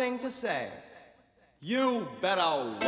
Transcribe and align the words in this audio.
thing 0.00 0.18
to 0.18 0.30
say. 0.30 0.66
You 1.60 2.08
better 2.22 2.79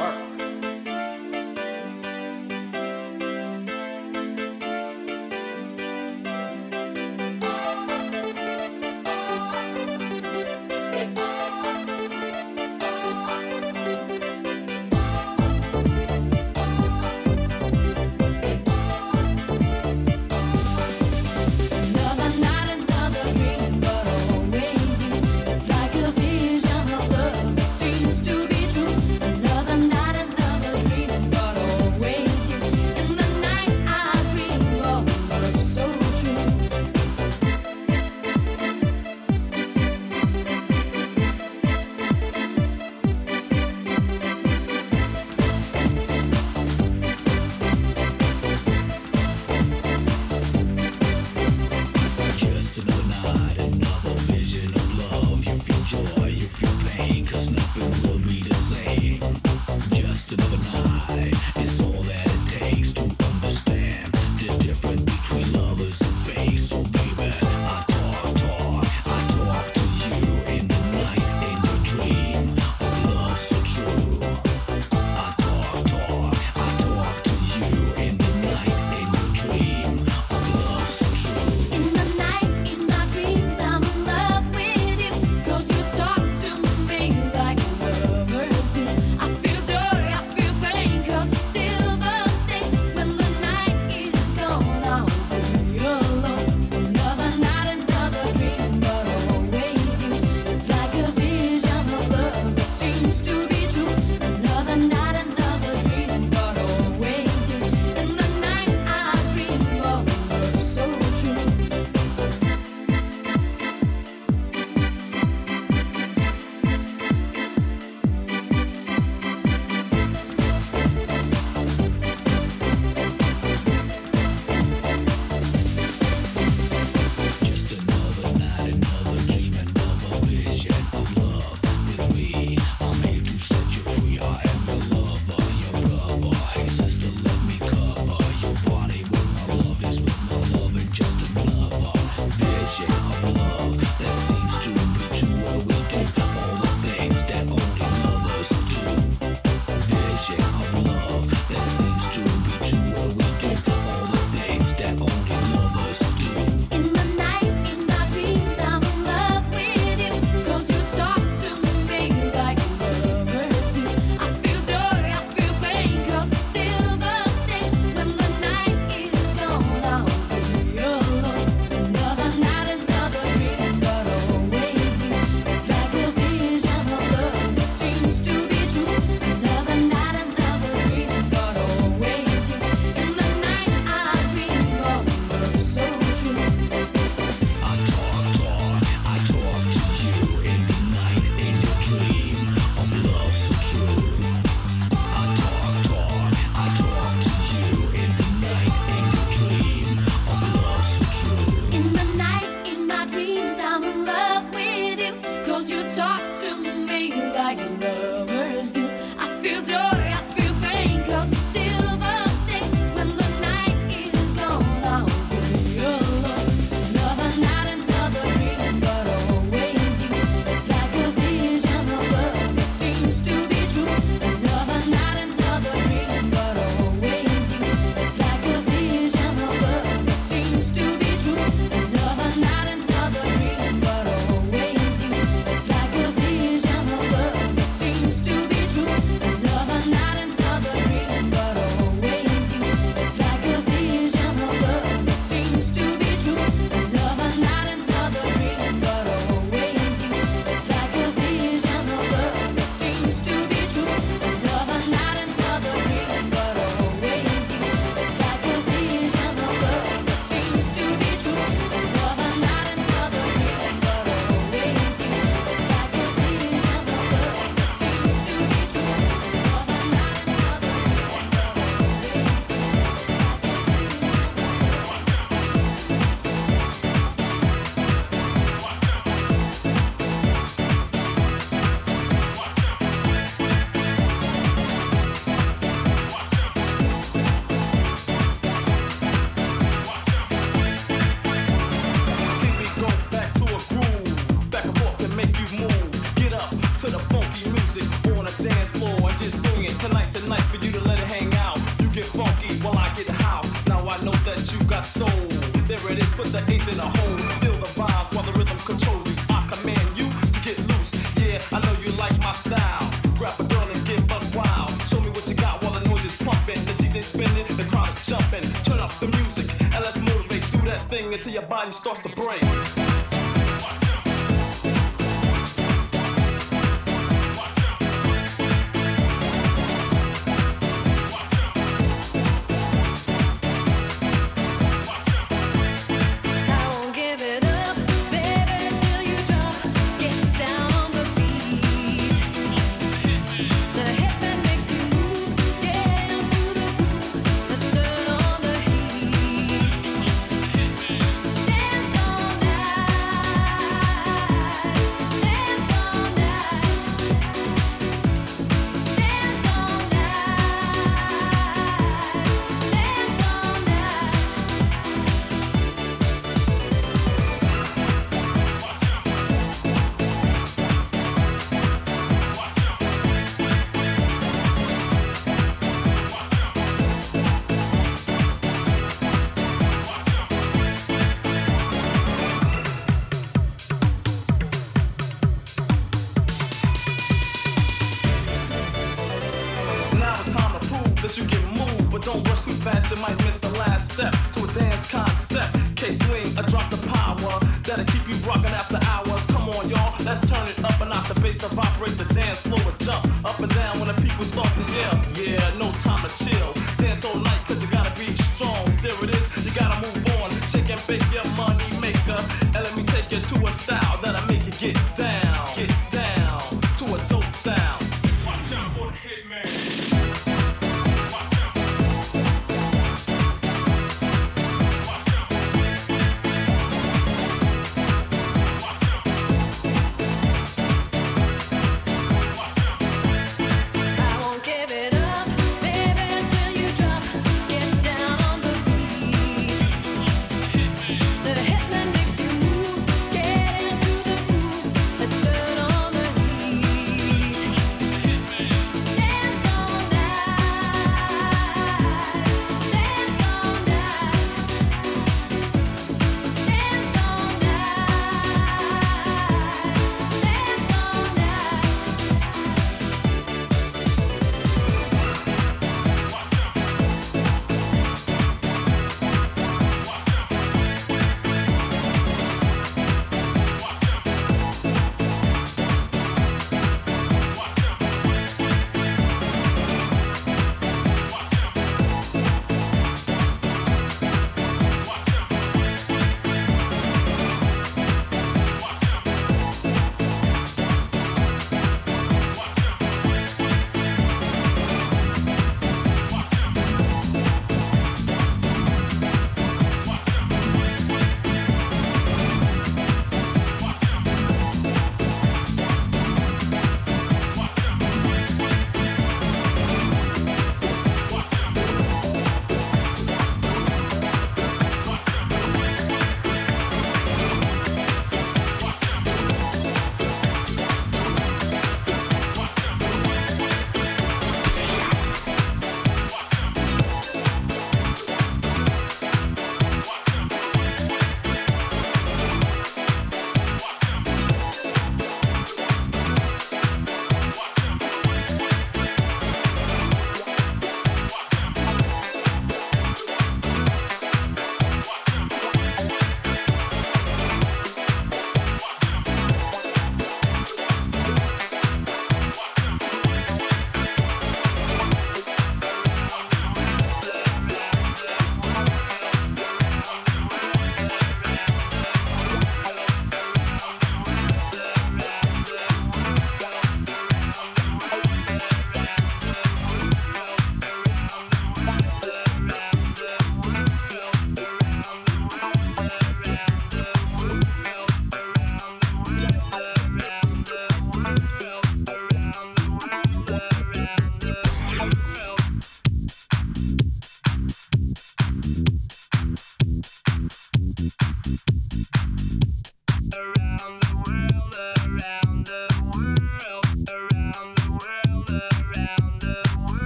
got. 304.85 305.29
There 305.71 305.79
it 305.93 305.99
is, 305.99 306.11
put 306.13 306.27
the 306.35 306.43
ace 306.51 306.67
in 306.69 306.79
a 306.79 306.89
hole. 306.89 307.19
Feel 307.41 307.57
the 307.63 307.71
vibe 307.79 308.15
while 308.15 308.25
the 308.25 308.33
rhythm 308.39 308.59
controls 308.59 309.07
you. 309.09 309.17
I 309.31 309.41
command 309.47 309.87
you 309.97 310.07
to 310.11 310.41
get 310.43 310.59
loose. 310.69 310.93
Yeah, 311.23 311.39
I 311.55 311.61
know 311.63 311.75
you 311.81 311.91
like 311.97 312.17
my 312.19 312.33
style. 312.33 312.85
Grab 313.17 313.39
a 313.39 313.45
girl 313.45 313.69
and 313.71 313.87
give 313.87 314.07
buck 314.09 314.23
wild. 314.35 314.71
Show 314.91 315.01
me 315.01 315.11
what 315.11 315.29
you 315.29 315.35
got 315.35 315.63
while 315.63 315.73
the 315.79 315.89
noise 315.89 316.05
is 316.05 316.17
pumping. 316.17 316.59
The 316.67 316.75
DJ's 316.83 317.07
spinning, 317.07 317.47
the 317.57 317.67
crowd's 317.71 318.07
jumping. 318.07 318.43
Turn 318.67 318.81
up 318.81 318.93
the 318.99 319.09
music 319.09 319.49
and 319.63 319.81
let's 319.85 319.99
motivate. 319.99 320.43
through 320.51 320.69
that 320.69 320.91
thing 320.91 321.15
until 321.15 321.33
your 321.33 321.47
body 321.47 321.71
starts 321.71 322.01
to 322.01 322.09
break. 322.11 322.42